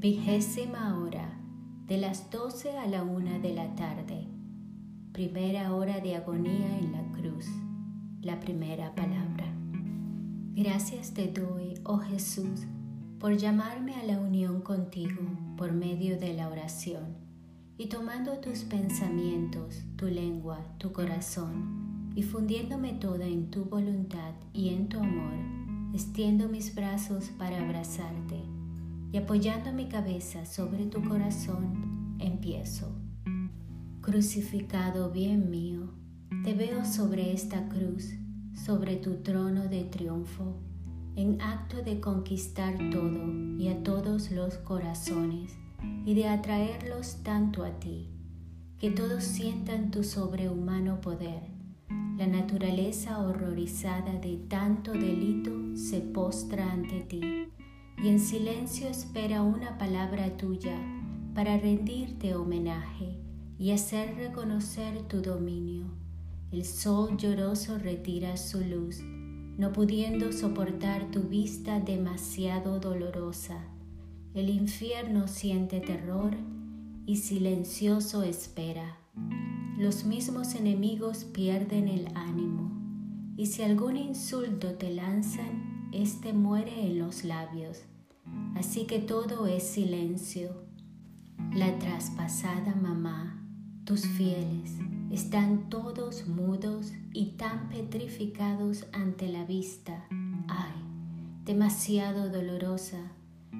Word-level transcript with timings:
Vigésima 0.00 0.98
hora, 0.98 1.38
de 1.86 1.98
las 1.98 2.30
doce 2.30 2.70
a 2.78 2.86
la 2.86 3.02
una 3.02 3.38
de 3.38 3.52
la 3.52 3.74
tarde. 3.74 4.26
Primera 5.12 5.74
hora 5.74 6.00
de 6.00 6.16
agonía 6.16 6.78
en 6.78 6.92
la 6.92 7.02
cruz. 7.12 7.44
La 8.22 8.40
primera 8.40 8.94
palabra. 8.94 9.44
Gracias 10.54 11.12
te 11.12 11.26
doy, 11.26 11.74
oh 11.84 11.98
Jesús, 11.98 12.62
por 13.18 13.36
llamarme 13.36 13.94
a 13.96 14.04
la 14.04 14.18
unión 14.18 14.62
contigo 14.62 15.20
por 15.58 15.72
medio 15.72 16.18
de 16.18 16.32
la 16.32 16.48
oración 16.48 17.18
y 17.76 17.88
tomando 17.88 18.38
tus 18.38 18.60
pensamientos, 18.60 19.82
tu 19.96 20.06
lengua, 20.06 20.64
tu 20.78 20.94
corazón 20.94 22.12
y 22.14 22.22
fundiéndome 22.22 22.94
toda 22.94 23.26
en 23.26 23.50
tu 23.50 23.66
voluntad 23.66 24.32
y 24.54 24.70
en 24.70 24.88
tu 24.88 24.98
amor, 24.98 25.34
extiendo 25.92 26.48
mis 26.48 26.74
brazos 26.74 27.26
para 27.36 27.62
abrazarte 27.62 28.59
y 29.12 29.16
apoyando 29.16 29.72
mi 29.72 29.88
cabeza 29.88 30.46
sobre 30.46 30.86
tu 30.86 31.02
corazón, 31.02 32.16
empiezo. 32.18 32.94
Crucificado 34.00 35.10
bien 35.10 35.50
mío, 35.50 35.90
te 36.44 36.54
veo 36.54 36.84
sobre 36.84 37.32
esta 37.32 37.68
cruz, 37.68 38.14
sobre 38.54 38.96
tu 38.96 39.16
trono 39.16 39.68
de 39.68 39.84
triunfo, 39.84 40.60
en 41.16 41.40
acto 41.40 41.82
de 41.82 42.00
conquistar 42.00 42.76
todo 42.90 43.32
y 43.58 43.68
a 43.68 43.82
todos 43.82 44.30
los 44.30 44.54
corazones 44.58 45.56
y 46.06 46.14
de 46.14 46.28
atraerlos 46.28 47.22
tanto 47.22 47.64
a 47.64 47.80
ti, 47.80 48.10
que 48.78 48.90
todos 48.90 49.24
sientan 49.24 49.90
tu 49.90 50.04
sobrehumano 50.04 51.00
poder. 51.00 51.42
La 52.16 52.26
naturaleza 52.26 53.18
horrorizada 53.18 54.12
de 54.20 54.36
tanto 54.48 54.92
delito 54.92 55.50
se 55.74 56.00
postra 56.00 56.70
ante 56.70 57.00
ti 57.00 57.49
y 58.02 58.08
en 58.08 58.18
silencio 58.18 58.88
espera 58.88 59.42
una 59.42 59.76
palabra 59.76 60.36
tuya 60.36 60.76
para 61.34 61.58
rendirte 61.58 62.34
homenaje 62.34 63.18
y 63.58 63.72
hacer 63.72 64.16
reconocer 64.16 65.02
tu 65.02 65.20
dominio. 65.20 65.84
El 66.50 66.64
sol 66.64 67.16
lloroso 67.18 67.78
retira 67.78 68.36
su 68.38 68.60
luz, 68.60 69.00
no 69.58 69.72
pudiendo 69.72 70.32
soportar 70.32 71.10
tu 71.10 71.24
vista 71.24 71.78
demasiado 71.78 72.80
dolorosa. 72.80 73.62
El 74.32 74.48
infierno 74.48 75.28
siente 75.28 75.80
terror 75.80 76.34
y 77.04 77.16
silencioso 77.16 78.22
espera. 78.22 78.96
Los 79.76 80.04
mismos 80.04 80.54
enemigos 80.54 81.24
pierden 81.24 81.88
el 81.88 82.08
ánimo, 82.14 82.70
y 83.36 83.46
si 83.46 83.62
algún 83.62 83.96
insulto 83.96 84.74
te 84.74 84.90
lanzan, 84.90 85.69
éste 85.92 86.32
muere 86.32 86.86
en 86.86 86.98
los 86.98 87.24
labios 87.24 87.84
Así 88.54 88.86
que 88.86 88.98
todo 88.98 89.46
es 89.46 89.62
silencio. 89.62 90.50
La 91.54 91.78
traspasada 91.78 92.74
mamá, 92.74 93.42
tus 93.84 94.06
fieles, 94.06 94.76
están 95.10 95.68
todos 95.68 96.28
mudos 96.28 96.92
y 97.12 97.32
tan 97.36 97.68
petrificados 97.68 98.86
ante 98.92 99.28
la 99.28 99.44
vista, 99.44 100.06
ay, 100.46 100.72
demasiado 101.44 102.28
dolorosa, 102.28 103.00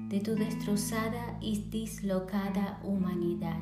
de 0.09 0.19
tu 0.19 0.35
destrozada 0.35 1.37
y 1.41 1.69
dislocada 1.69 2.79
humanidad. 2.83 3.59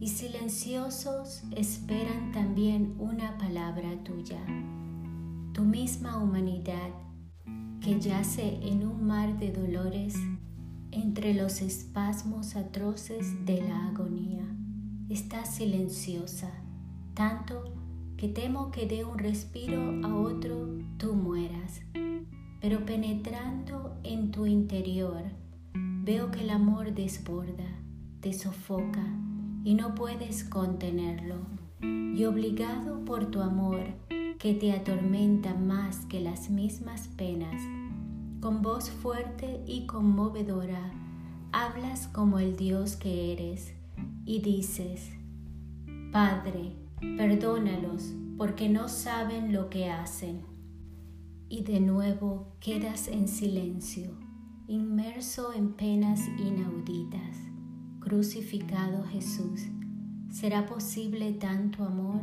Y 0.00 0.08
silenciosos 0.08 1.44
esperan 1.54 2.32
también 2.32 2.96
una 2.98 3.38
palabra 3.38 4.02
tuya. 4.02 4.40
Tu 5.52 5.62
misma 5.62 6.18
humanidad 6.18 6.90
que 7.82 7.98
yace 7.98 8.60
en 8.62 8.86
un 8.86 9.04
mar 9.04 9.38
de 9.40 9.50
dolores 9.50 10.14
entre 10.92 11.34
los 11.34 11.60
espasmos 11.62 12.54
atroces 12.54 13.44
de 13.44 13.60
la 13.60 13.88
agonía. 13.88 14.44
Está 15.08 15.44
silenciosa, 15.44 16.50
tanto 17.14 17.74
que 18.16 18.28
temo 18.28 18.70
que 18.70 18.86
de 18.86 19.04
un 19.04 19.18
respiro 19.18 20.06
a 20.06 20.14
otro 20.14 20.68
tú 20.96 21.14
mueras. 21.14 21.80
Pero 22.60 22.86
penetrando 22.86 23.98
en 24.04 24.30
tu 24.30 24.46
interior, 24.46 25.24
veo 25.74 26.30
que 26.30 26.42
el 26.42 26.50
amor 26.50 26.94
desborda, 26.94 27.66
te 28.20 28.32
sofoca 28.32 29.04
y 29.64 29.74
no 29.74 29.96
puedes 29.96 30.44
contenerlo. 30.44 31.36
Y 31.80 32.24
obligado 32.26 33.04
por 33.04 33.26
tu 33.32 33.40
amor, 33.40 33.80
que 34.42 34.54
te 34.54 34.72
atormenta 34.72 35.54
más 35.54 36.04
que 36.06 36.18
las 36.18 36.50
mismas 36.50 37.06
penas, 37.06 37.62
con 38.40 38.60
voz 38.60 38.90
fuerte 38.90 39.62
y 39.68 39.86
conmovedora, 39.86 40.90
hablas 41.52 42.08
como 42.08 42.40
el 42.40 42.56
Dios 42.56 42.96
que 42.96 43.32
eres 43.32 43.72
y 44.24 44.40
dices, 44.40 45.12
Padre, 46.10 46.74
perdónalos 47.16 48.14
porque 48.36 48.68
no 48.68 48.88
saben 48.88 49.52
lo 49.52 49.70
que 49.70 49.88
hacen. 49.88 50.42
Y 51.48 51.62
de 51.62 51.78
nuevo 51.78 52.56
quedas 52.58 53.06
en 53.06 53.28
silencio, 53.28 54.18
inmerso 54.66 55.52
en 55.52 55.74
penas 55.74 56.20
inauditas. 56.40 57.36
Crucificado 58.00 59.04
Jesús, 59.04 59.60
¿será 60.32 60.66
posible 60.66 61.30
tanto 61.30 61.84
amor? 61.84 62.22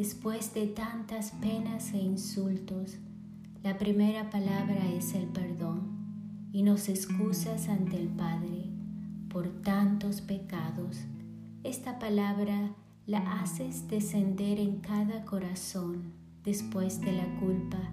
Después 0.00 0.54
de 0.54 0.66
tantas 0.66 1.32
penas 1.42 1.92
e 1.92 1.98
insultos, 1.98 2.96
la 3.62 3.76
primera 3.76 4.30
palabra 4.30 4.90
es 4.94 5.12
el 5.12 5.26
perdón 5.26 6.48
y 6.54 6.62
nos 6.62 6.88
excusas 6.88 7.68
ante 7.68 7.98
el 7.98 8.08
Padre 8.08 8.64
por 9.28 9.50
tantos 9.60 10.22
pecados. 10.22 11.02
Esta 11.64 11.98
palabra 11.98 12.74
la 13.04 13.42
haces 13.42 13.88
descender 13.88 14.58
en 14.58 14.78
cada 14.78 15.26
corazón 15.26 16.14
después 16.44 17.02
de 17.02 17.12
la 17.12 17.38
culpa 17.38 17.92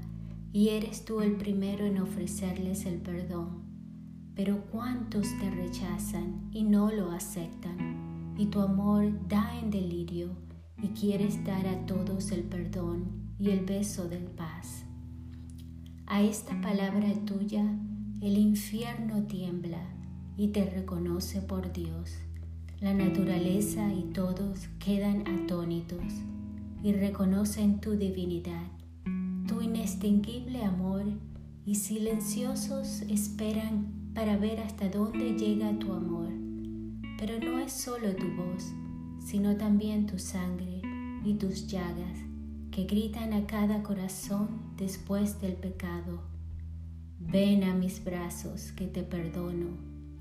y 0.53 0.69
eres 0.69 1.03
tú 1.03 1.19
el 1.19 1.35
primero 1.35 1.85
en 1.85 1.99
ofrecerles 1.99 2.85
el 2.85 3.01
perdón. 3.01 3.63
Pero 4.33 4.63
cuántos 4.71 5.27
te 5.41 5.51
rechazan 5.51 6.47
y 6.53 6.63
no 6.63 6.89
lo 6.89 7.11
aceptan 7.11 8.35
y 8.37 8.45
tu 8.45 8.61
amor 8.61 9.11
da 9.27 9.59
en 9.59 9.71
delirio 9.71 10.46
y 10.81 10.87
quieres 10.89 11.43
dar 11.43 11.67
a 11.67 11.85
todos 11.85 12.31
el 12.31 12.43
perdón 12.43 13.05
y 13.39 13.49
el 13.49 13.65
beso 13.65 14.07
del 14.07 14.23
paz. 14.23 14.83
A 16.05 16.21
esta 16.21 16.59
palabra 16.61 17.13
tuya 17.25 17.63
el 18.21 18.37
infierno 18.37 19.23
tiembla 19.23 19.81
y 20.37 20.47
te 20.47 20.65
reconoce 20.65 21.41
por 21.41 21.71
Dios. 21.73 22.15
La 22.79 22.93
naturaleza 22.93 23.91
y 23.93 24.03
todos 24.13 24.67
quedan 24.79 25.27
atónitos 25.27 26.13
y 26.83 26.93
reconocen 26.93 27.79
tu 27.79 27.91
divinidad, 27.91 28.67
tu 29.47 29.61
inextinguible 29.61 30.63
amor 30.63 31.03
y 31.65 31.75
silenciosos 31.75 33.01
esperan 33.09 34.11
para 34.13 34.37
ver 34.37 34.59
hasta 34.59 34.89
dónde 34.89 35.37
llega 35.37 35.77
tu 35.79 35.91
amor. 35.91 36.29
Pero 37.19 37.39
no 37.39 37.59
es 37.59 37.73
solo 37.73 38.15
tu 38.15 38.27
voz, 38.35 38.71
sino 39.27 39.57
también 39.57 40.05
tu 40.05 40.19
sangre 40.19 40.81
y 41.25 41.33
tus 41.33 41.67
llagas 41.67 42.17
que 42.71 42.85
gritan 42.85 43.33
a 43.33 43.45
cada 43.45 43.83
corazón 43.83 44.47
después 44.77 45.41
del 45.41 45.53
pecado. 45.53 46.21
Ven 47.19 47.65
a 47.65 47.73
mis 47.73 48.01
brazos 48.05 48.71
que 48.71 48.87
te 48.87 49.03
perdono, 49.03 49.67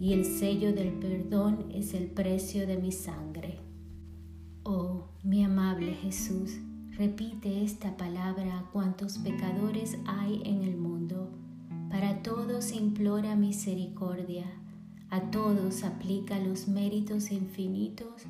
y 0.01 0.13
el 0.13 0.25
sello 0.25 0.73
del 0.73 0.91
perdón 0.95 1.67
es 1.73 1.95
el 1.95 2.07
precio 2.07 2.67
de 2.67 2.79
mi 2.79 2.91
sangre. 2.91 3.61
Oh, 4.65 5.11
mi 5.23 5.45
amable 5.45 5.95
Jesús, 5.95 6.57
repite 6.97 7.63
esta 7.63 7.97
palabra 7.97 8.59
a 8.59 8.71
cuantos 8.73 9.19
pecadores 9.19 9.99
hay 10.07 10.43
en 10.45 10.65
el 10.65 10.77
mundo. 10.77 11.31
Para 11.91 12.23
todos 12.25 12.73
implora 12.73 13.37
misericordia, 13.37 14.47
a 15.11 15.21
todos 15.31 15.85
aplica 15.85 16.39
los 16.39 16.69
méritos 16.69 17.31
infinitos 17.31 18.25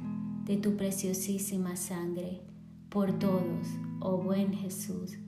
de 0.44 0.56
tu 0.56 0.76
preciosísima 0.76 1.76
sangre, 1.76 2.42
por 2.90 3.18
todos, 3.18 3.66
oh 4.00 4.18
buen 4.18 4.52
Jesús, 4.52 5.18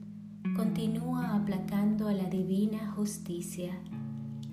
continúa 0.55 1.35
aplacando 1.35 2.07
a 2.07 2.13
la 2.13 2.29
divina 2.29 2.91
justicia 2.91 3.73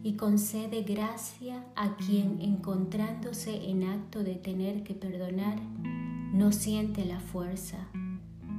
y 0.03 0.15
concede 0.15 0.83
gracia 0.83 1.65
a 1.77 1.97
quien 1.97 2.41
encontrándose 2.41 3.71
en 3.71 3.85
acto 3.85 4.23
de 4.23 4.37
tener 4.37 4.83
que 4.83 4.95
perdonar, 4.95 5.61
no 6.33 6.53
siente 6.53 7.05
la 7.05 7.21
fuerza. 7.21 7.89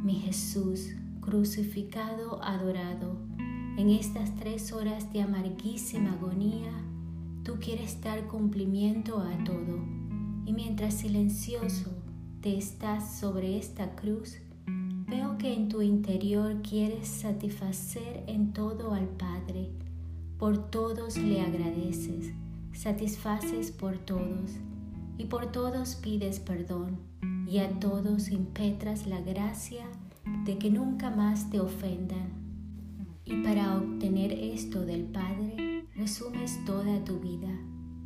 Mi 0.04 0.16
Jesús, 0.16 0.90
crucificado, 1.22 2.44
adorado, 2.44 3.18
en 3.78 3.90
estas 3.90 4.36
tres 4.36 4.74
horas 4.74 5.12
de 5.14 5.22
amarguísima 5.22 6.14
agonía, 6.14 6.72
tú 7.48 7.60
quieres 7.62 8.02
dar 8.02 8.28
cumplimiento 8.28 9.22
a 9.22 9.42
todo 9.46 9.80
y 10.46 10.52
mientras 10.52 10.96
silencioso 10.96 11.90
te 12.42 12.58
estás 12.58 13.20
sobre 13.20 13.58
esta 13.58 13.96
cruz, 13.96 14.36
veo 15.08 15.38
que 15.38 15.54
en 15.54 15.70
tu 15.70 15.82
interior 15.82 16.62
quieres 16.62 17.08
satisfacer 17.08 18.26
en 18.28 18.52
todo 18.52 18.94
al 18.94 19.08
Padre. 19.08 19.70
Por 20.38 20.70
todos 20.70 21.16
le 21.18 21.40
agradeces, 21.40 22.34
satisfaces 22.74 23.72
por 23.72 23.98
todos, 23.98 24.52
y 25.18 25.24
por 25.24 25.50
todos 25.50 25.96
pides 25.96 26.42
perdón, 26.42 26.98
y 27.48 27.60
a 27.60 27.80
todos 27.80 28.28
impetras 28.28 29.08
la 29.08 29.22
gracia 29.22 29.86
de 30.44 30.58
que 30.58 30.70
nunca 30.70 31.12
más 31.12 31.50
te 31.50 31.62
ofendan. 31.62 32.28
Y 33.24 33.42
para 33.42 33.78
obtener 33.78 34.34
esto 34.34 34.86
del 34.86 35.04
Padre, 35.04 35.67
tu 37.04 37.20
vida, 37.20 37.50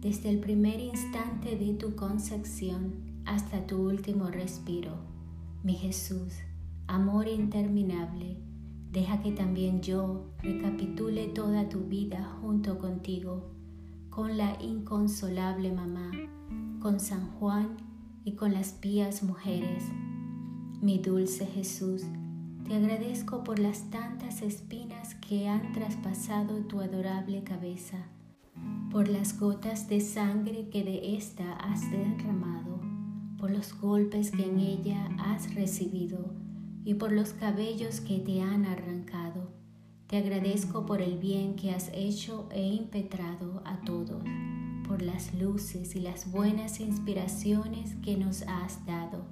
desde 0.01 0.29
el 0.29 0.39
primer 0.39 0.79
instante 0.79 1.57
de 1.57 1.73
tu 1.73 1.95
concepción 1.95 2.93
hasta 3.25 3.65
tu 3.67 3.77
último 3.77 4.27
respiro. 4.27 4.95
Mi 5.63 5.75
Jesús, 5.75 6.33
amor 6.87 7.27
interminable, 7.27 8.37
deja 8.91 9.21
que 9.21 9.31
también 9.31 9.81
yo 9.81 10.25
recapitule 10.41 11.27
toda 11.27 11.69
tu 11.69 11.81
vida 11.81 12.37
junto 12.41 12.79
contigo, 12.79 13.51
con 14.09 14.37
la 14.37 14.61
inconsolable 14.61 15.71
mamá, 15.71 16.11
con 16.81 16.99
San 16.99 17.29
Juan 17.31 17.77
y 18.25 18.33
con 18.33 18.53
las 18.53 18.73
pías 18.73 19.23
mujeres. 19.23 19.83
Mi 20.81 20.97
dulce 20.97 21.45
Jesús, 21.45 22.03
te 22.67 22.75
agradezco 22.75 23.43
por 23.43 23.59
las 23.59 23.89
tantas 23.89 24.41
espinas 24.41 25.15
que 25.15 25.47
han 25.47 25.73
traspasado 25.73 26.61
tu 26.65 26.79
adorable 26.79 27.43
cabeza, 27.43 27.97
por 28.91 29.07
las 29.07 29.39
gotas 29.39 29.87
de 29.87 30.01
sangre 30.01 30.67
que 30.69 30.83
de 30.83 31.15
ésta 31.15 31.53
has 31.53 31.89
derramado, 31.89 32.81
por 33.37 33.49
los 33.49 33.73
golpes 33.79 34.31
que 34.31 34.43
en 34.43 34.59
ella 34.59 35.09
has 35.17 35.55
recibido 35.55 36.33
y 36.83 36.95
por 36.95 37.13
los 37.13 37.31
cabellos 37.31 38.01
que 38.01 38.19
te 38.19 38.41
han 38.41 38.65
arrancado. 38.65 39.49
Te 40.07 40.17
agradezco 40.17 40.85
por 40.85 41.01
el 41.01 41.17
bien 41.17 41.55
que 41.55 41.71
has 41.71 41.89
hecho 41.93 42.49
e 42.51 42.61
impetrado 42.67 43.61
a 43.63 43.79
todos, 43.79 44.23
por 44.85 45.01
las 45.01 45.33
luces 45.35 45.95
y 45.95 46.01
las 46.01 46.29
buenas 46.29 46.81
inspiraciones 46.81 47.95
que 48.03 48.17
nos 48.17 48.41
has 48.41 48.85
dado, 48.85 49.23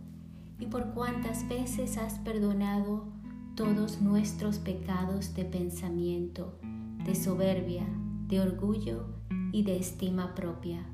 y 0.58 0.68
por 0.68 0.94
cuántas 0.94 1.46
veces 1.50 1.98
has 1.98 2.14
perdonado 2.20 3.08
todos 3.56 4.02
nuestros 4.02 4.58
pecados 4.58 5.34
de 5.34 5.44
pensamiento, 5.44 6.58
de 7.04 7.14
soberbia, 7.14 7.86
de 8.30 8.40
orgullo 8.40 9.19
y 9.52 9.64
de 9.64 9.78
estima 9.78 10.36
propia. 10.36 10.86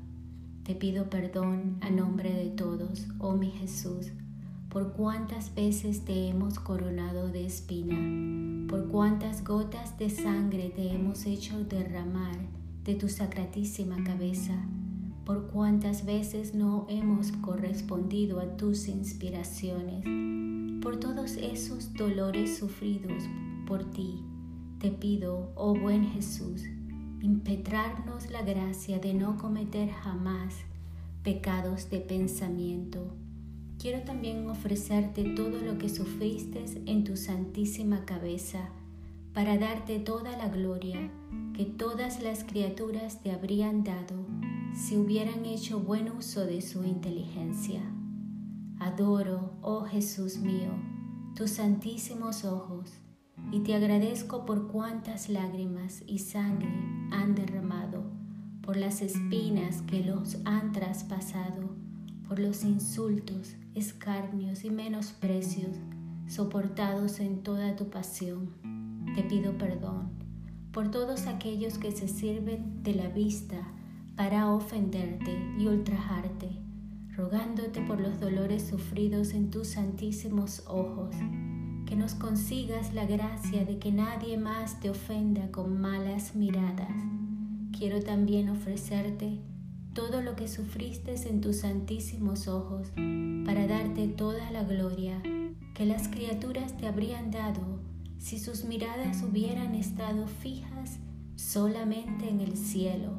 Te 0.64 0.74
pido 0.74 1.08
perdón 1.10 1.76
a 1.80 1.90
nombre 1.90 2.32
de 2.32 2.50
todos, 2.50 3.06
oh 3.18 3.34
mi 3.34 3.50
Jesús, 3.50 4.12
por 4.68 4.92
cuántas 4.92 5.54
veces 5.54 6.04
te 6.04 6.28
hemos 6.28 6.58
coronado 6.58 7.28
de 7.28 7.46
espina, 7.46 8.66
por 8.68 8.88
cuántas 8.88 9.44
gotas 9.44 9.98
de 9.98 10.10
sangre 10.10 10.70
te 10.70 10.90
hemos 10.92 11.24
hecho 11.26 11.64
derramar 11.64 12.36
de 12.84 12.94
tu 12.94 13.08
sacratísima 13.08 14.02
cabeza, 14.04 14.54
por 15.24 15.48
cuántas 15.48 16.04
veces 16.04 16.54
no 16.54 16.86
hemos 16.88 17.32
correspondido 17.32 18.40
a 18.40 18.56
tus 18.56 18.88
inspiraciones 18.88 20.04
por 20.86 21.00
todos 21.00 21.36
esos 21.36 21.92
dolores 21.94 22.58
sufridos 22.58 23.24
por 23.66 23.84
ti, 23.90 24.22
te 24.78 24.92
pido, 24.92 25.50
oh 25.56 25.74
buen 25.74 26.04
Jesús, 26.04 26.62
impetrarnos 27.26 28.30
la 28.30 28.42
gracia 28.42 29.00
de 29.00 29.12
no 29.12 29.36
cometer 29.36 29.90
jamás 29.90 30.54
pecados 31.24 31.90
de 31.90 31.98
pensamiento. 31.98 33.04
Quiero 33.80 34.02
también 34.02 34.48
ofrecerte 34.48 35.24
todo 35.34 35.60
lo 35.60 35.76
que 35.76 35.88
sufriste 35.88 36.64
en 36.86 37.02
tu 37.02 37.16
santísima 37.16 38.04
cabeza 38.04 38.68
para 39.34 39.58
darte 39.58 39.98
toda 39.98 40.36
la 40.36 40.48
gloria 40.48 41.10
que 41.52 41.64
todas 41.64 42.22
las 42.22 42.44
criaturas 42.44 43.20
te 43.20 43.32
habrían 43.32 43.82
dado 43.82 44.24
si 44.72 44.96
hubieran 44.96 45.44
hecho 45.46 45.80
buen 45.80 46.12
uso 46.12 46.46
de 46.46 46.62
su 46.62 46.84
inteligencia. 46.84 47.80
Adoro, 48.78 49.50
oh 49.62 49.82
Jesús 49.82 50.36
mío, 50.36 50.70
tus 51.34 51.50
santísimos 51.50 52.44
ojos 52.44 52.92
y 53.52 53.60
te 53.60 53.74
agradezco 53.74 54.44
por 54.44 54.68
cuántas 54.68 55.28
lágrimas 55.28 56.02
y 56.06 56.18
sangre 56.18 56.68
han 57.10 57.34
derramado, 57.34 58.04
por 58.62 58.76
las 58.76 59.02
espinas 59.02 59.82
que 59.82 60.04
los 60.04 60.38
han 60.44 60.72
traspasado, 60.72 61.76
por 62.28 62.38
los 62.38 62.64
insultos, 62.64 63.54
escarnios 63.74 64.64
y 64.64 64.70
menosprecios 64.70 65.76
soportados 66.26 67.20
en 67.20 67.42
toda 67.42 67.76
tu 67.76 67.88
pasión. 67.88 68.50
Te 69.14 69.22
pido 69.22 69.56
perdón 69.56 70.10
por 70.72 70.90
todos 70.90 71.26
aquellos 71.26 71.78
que 71.78 71.92
se 71.92 72.08
sirven 72.08 72.82
de 72.82 72.94
la 72.94 73.08
vista 73.08 73.56
para 74.16 74.52
ofenderte 74.52 75.38
y 75.58 75.66
ultrajarte 75.66 76.66
rogándote 77.16 77.80
por 77.80 78.00
los 78.00 78.20
dolores 78.20 78.68
sufridos 78.68 79.32
en 79.32 79.50
tus 79.50 79.68
santísimos 79.68 80.62
ojos, 80.66 81.14
que 81.86 81.96
nos 81.96 82.14
consigas 82.14 82.92
la 82.92 83.06
gracia 83.06 83.64
de 83.64 83.78
que 83.78 83.92
nadie 83.92 84.36
más 84.36 84.80
te 84.80 84.90
ofenda 84.90 85.50
con 85.50 85.80
malas 85.80 86.34
miradas. 86.34 86.90
Quiero 87.76 88.02
también 88.02 88.48
ofrecerte 88.48 89.40
todo 89.94 90.20
lo 90.20 90.36
que 90.36 90.48
sufriste 90.48 91.14
en 91.28 91.40
tus 91.40 91.58
santísimos 91.58 92.48
ojos 92.48 92.88
para 93.46 93.66
darte 93.66 94.08
toda 94.08 94.50
la 94.50 94.64
gloria 94.64 95.22
que 95.74 95.86
las 95.86 96.08
criaturas 96.08 96.76
te 96.76 96.86
habrían 96.86 97.30
dado 97.30 97.80
si 98.18 98.38
sus 98.38 98.64
miradas 98.64 99.22
hubieran 99.22 99.74
estado 99.74 100.26
fijas 100.26 100.98
solamente 101.36 102.28
en 102.28 102.40
el 102.40 102.56
cielo, 102.56 103.12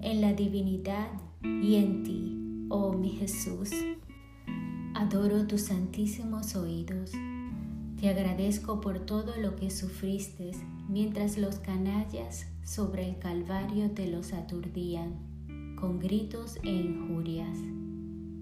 en 0.00 0.20
la 0.20 0.32
divinidad 0.32 1.08
y 1.42 1.76
en 1.76 2.02
ti 2.02 2.66
oh 2.68 2.92
mi 2.92 3.10
Jesús. 3.10 3.70
Adoro 4.94 5.46
tus 5.46 5.62
santísimos 5.62 6.56
oídos. 6.56 7.12
Te 8.00 8.08
agradezco 8.08 8.80
por 8.80 9.00
todo 9.00 9.36
lo 9.40 9.56
que 9.56 9.70
sufriste 9.70 10.52
mientras 10.88 11.36
los 11.36 11.56
canallas 11.56 12.46
sobre 12.64 13.08
el 13.08 13.18
Calvario 13.18 13.90
te 13.90 14.06
los 14.06 14.32
aturdían 14.32 15.76
con 15.80 15.98
gritos 15.98 16.58
e 16.62 16.70
injurias. 16.70 17.58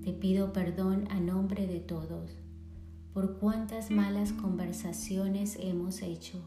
Te 0.05 0.13
pido 0.13 0.53
perdón 0.53 1.09
a 1.11 1.21
nombre 1.21 1.67
de 1.67 1.81
todos 1.81 2.37
por 3.15 3.39
cuántas 3.39 3.91
malas 3.91 4.33
conversaciones 4.35 5.57
hemos 5.59 6.03
hecho. 6.03 6.43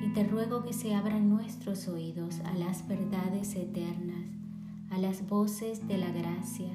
Y 0.00 0.12
te 0.12 0.22
ruego 0.22 0.62
que 0.62 0.72
se 0.72 0.94
abran 0.94 1.28
nuestros 1.28 1.88
oídos 1.88 2.38
a 2.44 2.54
las 2.54 2.86
verdades 2.86 3.56
eternas 3.56 4.36
a 4.90 4.98
las 4.98 5.28
voces 5.28 5.86
de 5.88 5.98
la 5.98 6.10
gracia 6.10 6.72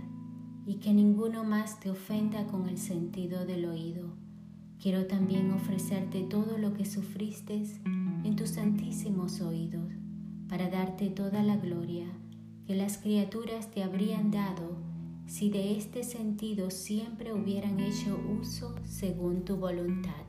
y 0.66 0.76
que 0.76 0.94
ninguno 0.94 1.44
más 1.44 1.80
te 1.80 1.90
ofenda 1.90 2.46
con 2.48 2.68
el 2.68 2.78
sentido 2.78 3.46
del 3.46 3.66
oído. 3.66 4.21
Quiero 4.82 5.06
también 5.06 5.52
ofrecerte 5.52 6.24
todo 6.24 6.58
lo 6.58 6.74
que 6.74 6.86
sufriste 6.86 7.62
en 8.24 8.36
tus 8.36 8.50
santísimos 8.50 9.40
oídos 9.40 9.92
para 10.50 10.72
darte 10.72 11.12
toda 11.12 11.44
la 11.44 11.56
gloria 11.58 12.08
que 12.66 12.76
las 12.76 12.98
criaturas 12.98 13.70
te 13.70 13.84
habrían 13.84 14.32
dado 14.32 14.76
si 15.28 15.52
de 15.52 15.78
este 15.78 16.04
sentido 16.04 16.72
siempre 16.72 17.32
hubieran 17.32 17.80
hecho 17.80 18.20
uso 18.42 18.74
según 18.84 19.46
tu 19.46 19.58
voluntad. 19.58 20.26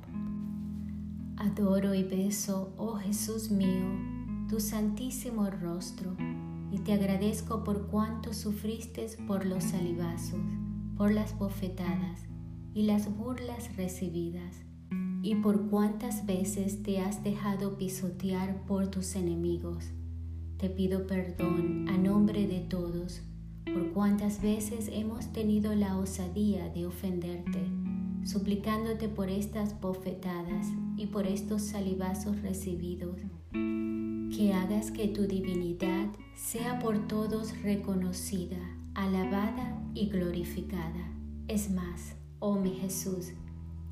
Adoro 1.38 1.94
y 1.94 2.02
beso, 2.02 2.74
oh 2.76 2.96
Jesús 2.96 3.50
mío, 3.50 3.86
tu 4.50 4.60
santísimo 4.60 5.48
rostro 5.48 6.14
y 6.70 6.78
te 6.80 6.92
agradezco 6.92 7.64
por 7.64 7.86
cuánto 7.86 8.34
sufriste 8.34 9.06
por 9.26 9.46
los 9.46 9.64
salivazos, 9.64 10.40
por 10.94 11.10
las 11.10 11.38
bofetadas 11.38 12.31
y 12.74 12.84
las 12.84 13.14
burlas 13.16 13.76
recibidas, 13.76 14.62
y 15.22 15.36
por 15.36 15.68
cuántas 15.68 16.26
veces 16.26 16.82
te 16.82 17.00
has 17.00 17.22
dejado 17.22 17.78
pisotear 17.78 18.64
por 18.66 18.88
tus 18.88 19.14
enemigos. 19.14 19.90
Te 20.56 20.68
pido 20.70 21.06
perdón 21.06 21.88
a 21.88 21.96
nombre 21.96 22.46
de 22.46 22.60
todos 22.60 23.22
por 23.64 23.92
cuántas 23.92 24.42
veces 24.42 24.88
hemos 24.92 25.32
tenido 25.32 25.74
la 25.74 25.96
osadía 25.96 26.68
de 26.68 26.86
ofenderte, 26.86 27.62
suplicándote 28.24 29.08
por 29.08 29.28
estas 29.28 29.80
bofetadas 29.80 30.66
y 30.96 31.06
por 31.06 31.26
estos 31.26 31.62
salivazos 31.62 32.40
recibidos 32.42 33.20
que 33.52 34.54
hagas 34.54 34.90
que 34.90 35.08
tu 35.08 35.26
divinidad 35.26 36.08
sea 36.34 36.78
por 36.78 37.06
todos 37.06 37.60
reconocida, 37.62 38.58
alabada 38.94 39.78
y 39.94 40.08
glorificada. 40.08 41.12
Es 41.48 41.70
más, 41.70 42.16
oh 42.42 42.56
mi 42.56 42.72
Jesús, 42.72 43.30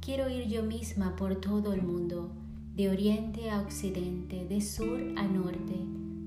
quiero 0.01 0.29
ir 0.29 0.49
yo 0.49 0.65
misma 0.65 1.15
por 1.15 1.37
todo 1.37 1.73
el 1.73 1.83
mundo, 1.83 2.33
de 2.75 2.89
oriente 2.91 3.49
a 3.49 3.61
occidente, 3.61 4.45
de 4.45 4.61
sur 4.61 5.01
a 5.17 5.23
norte, 5.23 5.77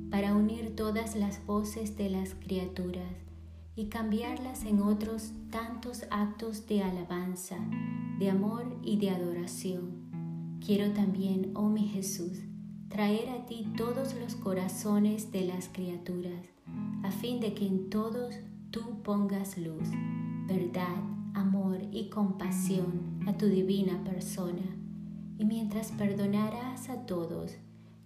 para 0.10 0.34
unir 0.34 0.74
todas 0.74 1.18
las 1.18 1.46
voces 1.46 1.98
de 1.98 2.10
las 2.10 2.34
criaturas 2.34 3.12
y 3.76 3.88
cambiarlas 3.88 4.64
en 4.64 4.82
otros 4.82 5.34
tantos 5.52 6.06
actos 6.12 6.66
de 6.66 6.82
alabanza, 6.82 7.58
de 8.20 8.30
amor 8.30 8.80
y 8.82 8.98
de 9.00 9.10
adoración. 9.10 10.60
Quiero 10.66 10.94
también, 10.94 11.52
oh 11.56 11.68
mi 11.68 11.90
Jesús, 11.90 12.40
traer 12.88 13.28
a 13.32 13.46
ti 13.48 13.68
todos 13.76 14.16
los 14.16 14.36
corazones 14.36 15.34
de 15.34 15.46
las 15.46 15.68
criaturas 15.68 16.46
a 17.04 17.12
fin 17.12 17.42
de 17.42 17.54
que 17.54 17.68
en 17.68 17.90
todos 17.90 18.36
tú 18.72 19.02
pongas 19.04 19.58
luz, 19.58 19.90
verdad, 20.48 21.13
amor 21.34 21.80
y 21.92 22.10
compasión 22.10 23.20
a 23.28 23.38
tu 23.38 23.48
divina 23.48 24.04
persona. 24.04 24.78
Y 25.38 25.46
mientras 25.46 25.92
perdonarás 25.92 26.90
a 26.90 27.06
todos, 27.06 27.56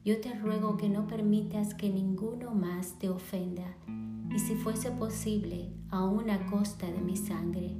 yo 0.03 0.21
te 0.21 0.33
ruego 0.33 0.77
que 0.77 0.89
no 0.89 1.07
permitas 1.07 1.73
que 1.73 1.89
ninguno 1.89 2.51
más 2.53 2.97
te 2.99 3.09
ofenda, 3.09 3.75
y 4.33 4.39
si 4.39 4.55
fuese 4.55 4.91
posible, 4.91 5.69
aún 5.89 6.29
a 6.29 6.45
costa 6.45 6.89
de 6.89 7.01
mi 7.01 7.17
sangre. 7.17 7.75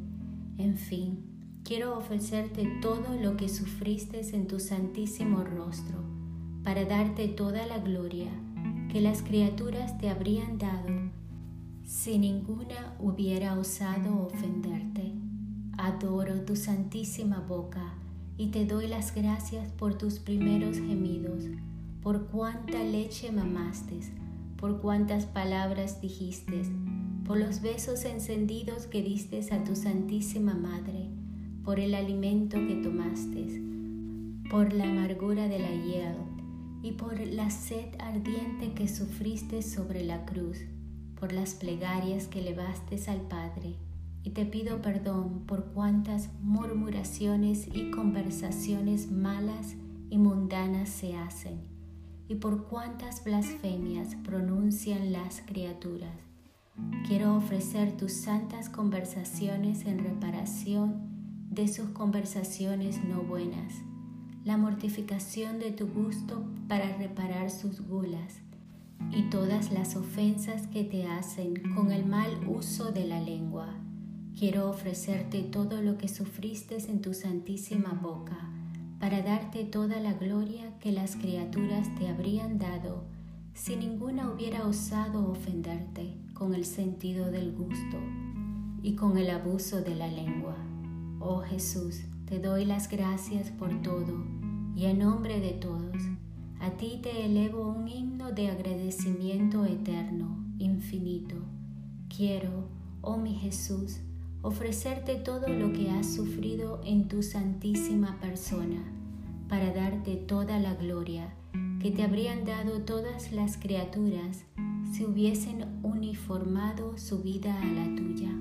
En 0.58 0.76
fin, 0.76 1.62
quiero 1.64 1.98
ofrecerte 1.98 2.68
todo 2.82 3.16
lo 3.22 3.38
que 3.38 3.48
sufriste 3.48 4.22
en 4.36 4.48
tu 4.48 4.60
santísimo 4.60 5.44
rostro, 5.44 6.04
para 6.64 6.84
darte 6.86 7.28
toda 7.30 7.66
la 7.66 7.80
gloria 7.80 8.30
que 8.92 9.02
las 9.02 9.22
criaturas 9.22 9.98
te 9.98 10.10
habrían 10.10 10.58
dado 10.58 11.12
si 11.84 12.18
ninguna 12.18 12.96
hubiera 13.00 13.58
osado 13.58 14.28
ofenderte. 14.28 14.97
Adoro 15.88 16.42
tu 16.42 16.58
santísima 16.58 17.40
boca 17.40 17.94
y 18.38 18.48
te 18.48 18.66
doy 18.66 18.90
las 18.90 19.16
gracias 19.16 19.72
por 19.72 19.98
tus 19.98 20.20
primeros 20.20 20.76
gemidos, 20.76 21.46
por 22.04 22.28
cuánta 22.28 22.84
leche 22.84 23.32
mamaste, 23.32 24.02
por 24.58 24.82
cuántas 24.82 25.26
palabras 25.26 26.02
dijiste, 26.02 26.64
por 27.26 27.40
los 27.40 27.62
besos 27.62 28.04
encendidos 28.04 28.86
que 28.86 29.02
diste 29.02 29.40
a 29.50 29.64
tu 29.64 29.78
Santísima 29.78 30.56
Madre, 30.56 31.08
por 31.64 31.80
el 31.80 31.96
alimento 31.96 32.58
que 32.68 32.76
tomaste, 32.84 33.62
por 34.50 34.74
la 34.74 34.90
amargura 34.90 35.48
de 35.48 35.60
la 35.60 35.72
hiel 35.72 36.18
y 36.84 36.92
por 36.92 37.18
la 37.18 37.50
sed 37.50 37.96
ardiente 38.00 38.74
que 38.74 38.90
sufriste 38.90 39.62
sobre 39.62 40.04
la 40.04 40.26
cruz, 40.26 40.58
por 41.18 41.32
las 41.32 41.56
plegarias 41.56 42.28
que 42.28 42.42
levaste 42.42 43.00
al 43.10 43.22
Padre. 43.22 43.87
Y 44.28 44.32
te 44.32 44.46
pido 44.46 44.82
perdón 44.82 45.46
por 45.48 45.68
cuantas 45.68 46.30
murmuraciones 46.42 47.70
y 47.74 47.92
conversaciones 47.92 49.10
malas 49.10 49.78
y 50.10 50.18
mundanas 50.18 50.90
se 50.90 51.16
hacen, 51.16 51.62
y 52.28 52.36
por 52.36 52.68
cuántas 52.68 53.24
blasfemias 53.24 54.16
pronuncian 54.26 55.14
las 55.14 55.42
criaturas. 55.46 56.12
Quiero 57.08 57.38
ofrecer 57.38 57.96
tus 57.96 58.12
santas 58.12 58.68
conversaciones 58.68 59.86
en 59.86 60.00
reparación 60.00 61.48
de 61.50 61.70
sus 61.70 61.92
conversaciones 61.92 63.02
no 63.06 63.24
buenas 63.24 63.76
la 64.44 64.58
mortificación 64.58 65.58
de 65.60 65.72
tu 65.72 65.88
gusto 65.88 66.46
para 66.68 66.98
reparar 66.98 67.50
sus 67.50 67.80
gulas 67.80 68.42
y 69.10 69.30
todas 69.30 69.72
las 69.72 69.96
ofensas 69.96 70.68
que 70.68 70.84
te 70.84 71.08
hacen 71.08 71.54
con 71.74 71.94
el 71.94 72.06
mal 72.06 72.46
uso 72.46 72.92
de 72.92 73.06
la 73.06 73.22
lengua. 73.22 73.87
Quiero 74.38 74.70
ofrecerte 74.70 75.42
todo 75.42 75.82
lo 75.82 75.98
que 75.98 76.08
sufriste 76.08 76.78
en 76.90 77.02
tu 77.02 77.16
santísima 77.16 78.00
boca 78.00 78.38
para 79.00 79.24
darte 79.24 79.64
toda 79.64 80.00
la 80.00 80.14
gloria 80.14 80.78
que 80.80 80.92
las 80.92 81.16
criaturas 81.16 81.88
te 81.96 82.08
habrían 82.08 82.60
dado 82.60 83.04
si 83.56 83.76
ninguna 83.76 84.30
hubiera 84.30 84.68
osado 84.68 85.28
ofenderte 85.32 86.14
con 86.36 86.54
el 86.54 86.66
sentido 86.66 87.32
del 87.32 87.52
gusto 87.52 87.98
y 88.84 88.94
con 88.94 89.18
el 89.18 89.32
abuso 89.32 89.82
de 89.82 89.96
la 89.96 90.08
lengua. 90.08 90.56
Oh 91.20 91.40
Jesús, 91.40 92.04
te 92.28 92.38
doy 92.38 92.66
las 92.66 92.90
gracias 92.90 93.50
por 93.50 93.82
todo 93.82 94.24
y 94.76 94.86
en 94.86 95.00
nombre 95.00 95.40
de 95.40 95.54
todos, 95.54 95.98
a 96.60 96.70
ti 96.78 97.00
te 97.02 97.26
elevo 97.26 97.70
un 97.70 97.88
himno 97.88 98.32
de 98.34 98.50
agradecimiento 98.52 99.66
eterno, 99.66 100.46
infinito. 100.60 101.38
Quiero, 102.16 102.70
oh 103.02 103.18
mi 103.18 103.34
Jesús, 103.34 104.02
ofrecerte 104.48 105.16
todo 105.16 105.50
lo 105.50 105.74
que 105.74 105.92
has 105.92 106.16
sufrido 106.16 106.80
en 106.86 107.10
tu 107.10 107.22
santísima 107.22 108.18
persona, 108.22 108.82
para 109.50 109.74
darte 109.74 110.16
toda 110.16 110.58
la 110.58 110.74
gloria 110.74 111.34
que 111.82 111.92
te 111.92 112.02
habrían 112.02 112.46
dado 112.46 112.80
todas 112.80 113.34
las 113.34 113.58
criaturas 113.58 114.46
si 114.94 115.04
hubiesen 115.04 115.80
uniformado 115.84 116.98
su 116.98 117.22
vida 117.22 117.54
a 117.62 117.66
la 117.66 117.94
tuya. 117.94 118.34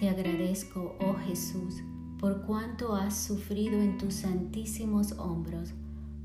Te 0.00 0.08
agradezco, 0.08 0.96
oh 0.98 1.14
Jesús, 1.28 1.76
por 2.18 2.42
cuánto 2.42 2.96
has 2.96 3.16
sufrido 3.16 3.80
en 3.80 3.98
tus 3.98 4.14
santísimos 4.14 5.12
hombros, 5.12 5.74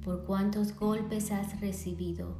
por 0.03 0.25
cuántos 0.25 0.75
golpes 0.75 1.31
has 1.31 1.61
recibido, 1.61 2.37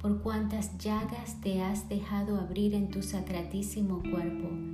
por 0.00 0.20
cuántas 0.20 0.76
llagas 0.78 1.40
te 1.40 1.62
has 1.62 1.88
dejado 1.88 2.40
abrir 2.40 2.74
en 2.74 2.90
tu 2.90 3.02
sacratísimo 3.02 4.02
cuerpo 4.10 4.69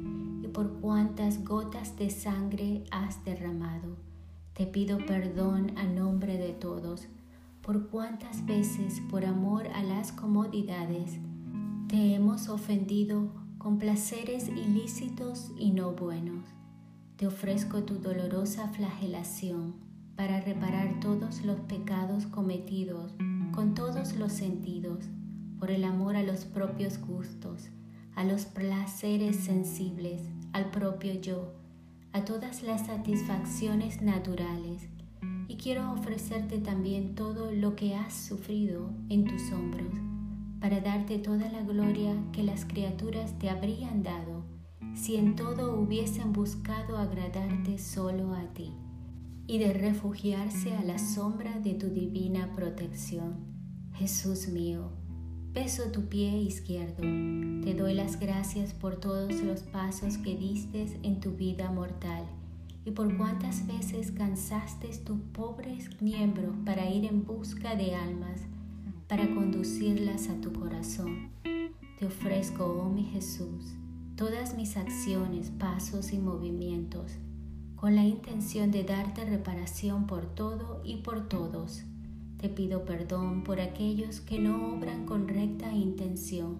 por 0.56 0.80
cuántas 0.80 1.44
gotas 1.44 1.98
de 1.98 2.08
sangre 2.08 2.84
has 2.90 3.22
derramado. 3.26 3.98
Te 4.54 4.64
pido 4.64 4.96
perdón 5.04 5.76
a 5.76 5.84
nombre 5.84 6.38
de 6.38 6.54
todos, 6.54 7.08
por 7.60 7.90
cuántas 7.90 8.46
veces 8.46 9.02
por 9.10 9.26
amor 9.26 9.68
a 9.74 9.82
las 9.82 10.12
comodidades 10.12 11.18
te 11.88 12.14
hemos 12.14 12.48
ofendido 12.48 13.34
con 13.58 13.78
placeres 13.78 14.48
ilícitos 14.48 15.52
y 15.58 15.72
no 15.72 15.92
buenos 15.92 16.56
te 17.16 17.26
ofrezco 17.26 17.82
tu 17.82 17.98
dolorosa 17.98 18.68
flagelación 18.68 19.74
para 20.16 20.40
reparar 20.40 21.00
todos 21.00 21.42
los 21.44 21.60
pecados 21.60 22.24
cometidos 22.26 23.12
con 23.52 23.74
todos 23.74 24.16
los 24.16 24.32
sentidos, 24.32 25.04
por 25.58 25.70
el 25.70 25.84
amor 25.84 26.16
a 26.16 26.22
los 26.22 26.46
propios 26.46 26.98
gustos, 26.98 27.68
a 28.14 28.24
los 28.24 28.46
placeres 28.46 29.36
sensibles, 29.36 30.22
al 30.56 30.70
propio 30.70 31.12
yo, 31.20 31.52
a 32.14 32.24
todas 32.24 32.62
las 32.62 32.86
satisfacciones 32.86 34.00
naturales. 34.00 34.88
Y 35.48 35.56
quiero 35.56 35.92
ofrecerte 35.92 36.56
también 36.56 37.14
todo 37.14 37.52
lo 37.52 37.76
que 37.76 37.94
has 37.94 38.14
sufrido 38.14 38.88
en 39.10 39.26
tus 39.26 39.52
hombros, 39.52 39.92
para 40.58 40.80
darte 40.80 41.18
toda 41.18 41.50
la 41.50 41.60
gloria 41.60 42.14
que 42.32 42.42
las 42.42 42.64
criaturas 42.64 43.38
te 43.38 43.50
habrían 43.50 44.02
dado 44.02 44.46
si 44.94 45.16
en 45.16 45.36
todo 45.36 45.78
hubiesen 45.78 46.32
buscado 46.32 46.96
agradarte 46.96 47.76
solo 47.76 48.32
a 48.32 48.54
ti 48.54 48.72
y 49.46 49.58
de 49.58 49.74
refugiarse 49.74 50.74
a 50.74 50.82
la 50.82 50.98
sombra 50.98 51.60
de 51.60 51.74
tu 51.74 51.88
divina 51.88 52.50
protección. 52.56 53.44
Jesús 53.92 54.48
mío, 54.48 54.90
beso 55.56 55.90
tu 55.90 56.02
pie 56.02 56.38
izquierdo, 56.42 57.00
te 57.64 57.72
doy 57.72 57.94
las 57.94 58.20
gracias 58.20 58.74
por 58.74 58.96
todos 58.96 59.40
los 59.40 59.62
pasos 59.62 60.18
que 60.18 60.36
diste 60.36 60.86
en 61.02 61.18
tu 61.18 61.30
vida 61.30 61.72
mortal 61.72 62.26
y 62.84 62.90
por 62.90 63.16
cuántas 63.16 63.66
veces 63.66 64.12
cansaste 64.12 64.88
tus 64.98 65.18
pobres 65.32 65.88
miembros 66.02 66.54
para 66.66 66.90
ir 66.90 67.06
en 67.06 67.24
busca 67.24 67.74
de 67.74 67.94
almas, 67.94 68.42
para 69.08 69.34
conducirlas 69.34 70.28
a 70.28 70.38
tu 70.42 70.52
corazón. 70.52 71.30
Te 71.98 72.04
ofrezco, 72.04 72.66
oh 72.66 72.90
mi 72.90 73.04
Jesús, 73.04 73.72
todas 74.14 74.54
mis 74.58 74.76
acciones, 74.76 75.50
pasos 75.58 76.12
y 76.12 76.18
movimientos, 76.18 77.12
con 77.76 77.96
la 77.96 78.04
intención 78.04 78.70
de 78.70 78.84
darte 78.84 79.24
reparación 79.24 80.06
por 80.06 80.26
todo 80.26 80.82
y 80.84 80.96
por 80.96 81.30
todos. 81.30 81.82
Te 82.38 82.50
pido 82.50 82.84
perdón 82.84 83.44
por 83.44 83.60
aquellos 83.60 84.20
que 84.20 84.38
no 84.38 84.74
obran 84.74 85.06
con 85.06 85.26
recta 85.26 85.72
intención. 85.72 86.58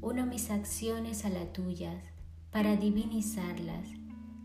Uno 0.00 0.26
mis 0.26 0.50
acciones 0.50 1.24
a 1.24 1.28
las 1.28 1.52
tuyas 1.52 2.02
para 2.50 2.76
divinizarlas 2.76 3.88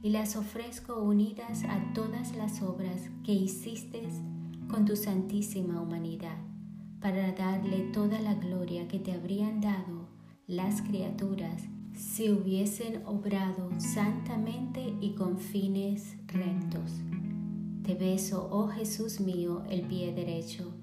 y 0.03 0.11
las 0.11 0.35
ofrezco 0.35 1.01
unidas 1.01 1.63
a 1.63 1.93
todas 1.93 2.35
las 2.35 2.61
obras 2.61 3.09
que 3.23 3.31
hiciste 3.31 4.03
con 4.69 4.85
tu 4.85 4.95
santísima 4.95 5.81
humanidad, 5.81 6.37
para 7.01 7.31
darle 7.31 7.89
toda 7.91 8.19
la 8.19 8.35
gloria 8.35 8.87
que 8.87 8.99
te 8.99 9.13
habrían 9.13 9.61
dado 9.61 10.07
las 10.45 10.83
criaturas 10.83 11.63
si 11.95 12.29
hubiesen 12.29 13.03
obrado 13.05 13.71
santamente 13.79 14.93
y 15.01 15.15
con 15.15 15.39
fines 15.39 16.17
rectos. 16.27 16.91
Te 17.85 17.93
beso, 17.93 18.47
oh 18.51 18.67
Jesús 18.69 19.19
mío, 19.19 19.61
el 19.69 19.83
pie 19.83 20.11
derecho, 20.11 20.73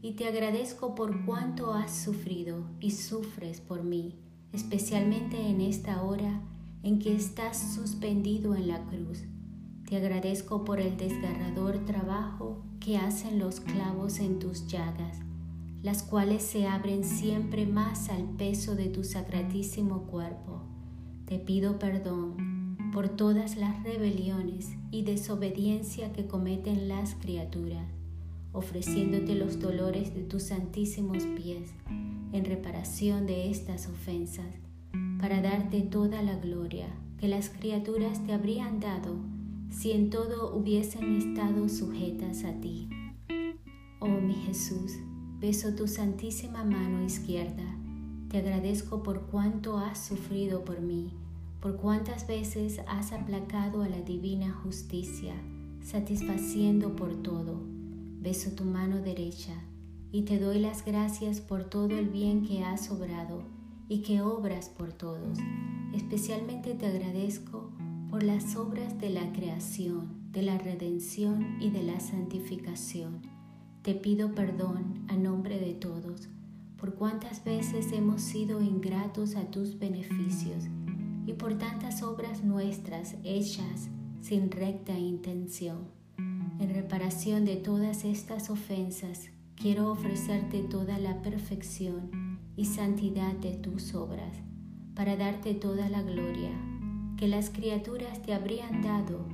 y 0.00 0.12
te 0.12 0.28
agradezco 0.28 0.94
por 0.94 1.24
cuánto 1.24 1.74
has 1.74 1.92
sufrido 1.92 2.62
y 2.78 2.92
sufres 2.92 3.60
por 3.60 3.82
mí, 3.82 4.14
especialmente 4.52 5.36
en 5.48 5.60
esta 5.60 6.04
hora 6.04 6.42
en 6.84 7.00
que 7.00 7.12
estás 7.12 7.74
suspendido 7.74 8.54
en 8.54 8.68
la 8.68 8.84
cruz. 8.84 9.24
Te 9.88 9.96
agradezco 9.96 10.64
por 10.64 10.78
el 10.78 10.96
desgarrador 10.96 11.84
trabajo 11.86 12.62
que 12.78 12.98
hacen 12.98 13.40
los 13.40 13.58
clavos 13.58 14.20
en 14.20 14.38
tus 14.38 14.68
llagas, 14.68 15.18
las 15.82 16.04
cuales 16.04 16.44
se 16.44 16.68
abren 16.68 17.02
siempre 17.02 17.66
más 17.66 18.10
al 18.10 18.28
peso 18.36 18.76
de 18.76 18.86
tu 18.90 19.02
sacratísimo 19.02 20.02
cuerpo. 20.06 20.62
Te 21.26 21.40
pido 21.40 21.80
perdón 21.80 22.53
por 23.04 23.16
todas 23.16 23.58
las 23.58 23.82
rebeliones 23.82 24.70
y 24.90 25.02
desobediencia 25.02 26.10
que 26.14 26.26
cometen 26.26 26.88
las 26.88 27.14
criaturas. 27.14 27.86
ofreciéndote 28.52 29.34
los 29.34 29.60
dolores 29.60 30.14
de 30.14 30.22
tus 30.22 30.44
santísimos 30.44 31.24
pies 31.36 31.74
en 32.32 32.46
reparación 32.46 33.26
de 33.26 33.50
estas 33.50 33.88
ofensas, 33.88 34.46
para 35.20 35.42
darte 35.42 35.82
toda 35.82 36.22
la 36.22 36.36
gloria 36.36 36.86
que 37.18 37.28
las 37.28 37.50
criaturas 37.50 38.24
te 38.24 38.32
habrían 38.32 38.80
dado 38.80 39.16
si 39.68 39.92
en 39.92 40.08
todo 40.08 40.56
hubiesen 40.56 41.16
estado 41.16 41.68
sujetas 41.68 42.44
a 42.44 42.58
ti. 42.58 42.88
Oh 44.00 44.08
mi 44.08 44.34
Jesús, 44.34 44.92
beso 45.40 45.74
tu 45.74 45.88
santísima 45.88 46.64
mano 46.64 47.04
izquierda, 47.04 47.66
te 48.30 48.38
agradezco 48.38 49.02
por 49.02 49.26
cuánto 49.26 49.76
has 49.76 49.98
sufrido 49.98 50.64
por 50.64 50.80
mí, 50.80 51.12
por 51.64 51.76
cuántas 51.78 52.26
veces 52.26 52.82
has 52.86 53.12
aplacado 53.12 53.80
a 53.80 53.88
la 53.88 54.02
divina 54.02 54.52
justicia, 54.52 55.32
satisfaciendo 55.80 56.94
por 56.94 57.22
todo. 57.22 57.58
Beso 58.20 58.50
tu 58.50 58.66
mano 58.66 59.00
derecha 59.00 59.54
y 60.12 60.24
te 60.24 60.38
doy 60.38 60.58
las 60.58 60.84
gracias 60.84 61.40
por 61.40 61.64
todo 61.64 61.98
el 61.98 62.10
bien 62.10 62.44
que 62.44 62.62
has 62.62 62.90
obrado 62.90 63.44
y 63.88 64.02
que 64.02 64.20
obras 64.20 64.68
por 64.68 64.92
todos. 64.92 65.38
Especialmente 65.94 66.74
te 66.74 66.84
agradezco 66.84 67.70
por 68.10 68.24
las 68.24 68.56
obras 68.56 69.00
de 69.00 69.08
la 69.08 69.32
creación, 69.32 70.30
de 70.32 70.42
la 70.42 70.58
redención 70.58 71.56
y 71.62 71.70
de 71.70 71.82
la 71.82 71.98
santificación. 71.98 73.22
Te 73.80 73.94
pido 73.94 74.34
perdón 74.34 75.06
a 75.08 75.16
nombre 75.16 75.58
de 75.58 75.72
todos 75.72 76.28
por 76.76 76.96
cuántas 76.96 77.42
veces 77.42 77.90
hemos 77.92 78.20
sido 78.20 78.60
ingratos 78.60 79.34
a 79.34 79.50
tus 79.50 79.78
beneficios 79.78 80.64
y 81.26 81.32
por 81.34 81.56
tantas 81.58 82.02
obras 82.02 82.44
nuestras 82.44 83.16
hechas 83.24 83.88
sin 84.20 84.50
recta 84.50 84.98
intención. 84.98 85.88
En 86.58 86.74
reparación 86.74 87.44
de 87.44 87.56
todas 87.56 88.04
estas 88.04 88.50
ofensas, 88.50 89.28
quiero 89.56 89.90
ofrecerte 89.90 90.62
toda 90.62 90.98
la 90.98 91.22
perfección 91.22 92.38
y 92.56 92.66
santidad 92.66 93.32
de 93.34 93.52
tus 93.52 93.94
obras, 93.94 94.36
para 94.94 95.16
darte 95.16 95.54
toda 95.54 95.88
la 95.88 96.02
gloria 96.02 96.52
que 97.16 97.28
las 97.28 97.50
criaturas 97.50 98.22
te 98.22 98.32
habrían 98.32 98.82
dado 98.82 99.26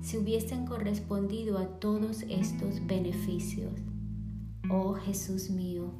si 0.00 0.16
hubiesen 0.16 0.66
correspondido 0.66 1.58
a 1.58 1.66
todos 1.80 2.22
estos 2.28 2.86
beneficios. 2.86 3.72
Oh 4.70 4.94
Jesús 4.94 5.50
mío, 5.50 5.92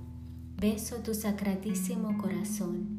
beso 0.57 0.97
tu 0.97 1.15
sacratísimo 1.15 2.17
corazón 2.19 2.98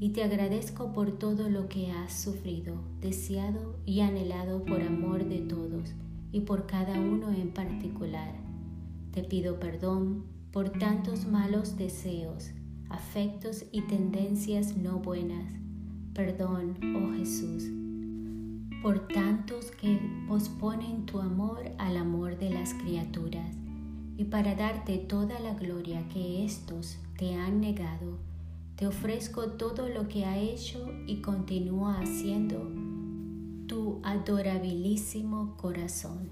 y 0.00 0.10
te 0.10 0.22
agradezco 0.22 0.92
por 0.92 1.12
todo 1.12 1.48
lo 1.48 1.68
que 1.68 1.90
has 1.90 2.12
sufrido, 2.12 2.74
deseado 3.00 3.76
y 3.84 4.00
anhelado 4.00 4.64
por 4.64 4.82
amor 4.82 5.24
de 5.24 5.38
todos 5.38 5.94
y 6.32 6.40
por 6.40 6.66
cada 6.66 7.00
uno 7.00 7.32
en 7.32 7.52
particular. 7.52 8.34
Te 9.12 9.24
pido 9.24 9.58
perdón 9.58 10.24
por 10.52 10.70
tantos 10.70 11.26
malos 11.26 11.76
deseos, 11.76 12.50
afectos 12.88 13.64
y 13.72 13.82
tendencias 13.82 14.76
no 14.76 14.98
buenas. 14.98 15.52
Perdón, 16.14 16.76
oh 16.96 17.16
Jesús 17.16 17.68
por 18.82 19.08
tantos 19.08 19.72
que 19.72 19.98
posponen 20.28 21.04
tu 21.04 21.20
amor 21.20 21.62
al 21.78 21.96
amor 21.96 22.38
de 22.38 22.50
las 22.50 22.74
criaturas, 22.74 23.56
y 24.16 24.24
para 24.24 24.54
darte 24.54 24.98
toda 24.98 25.38
la 25.40 25.54
gloria 25.54 26.08
que 26.08 26.44
éstos 26.44 26.98
te 27.16 27.34
han 27.34 27.60
negado, 27.60 28.18
te 28.78 28.86
ofrezco 28.86 29.48
todo 29.54 29.88
lo 29.88 30.06
que 30.06 30.24
ha 30.24 30.38
hecho 30.38 30.88
y 31.08 31.20
continúa 31.20 31.98
haciendo 31.98 32.60
tu 33.66 34.00
adorabilísimo 34.04 35.56
corazón. 35.56 36.30